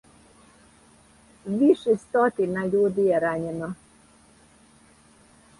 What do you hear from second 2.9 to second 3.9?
је рањено.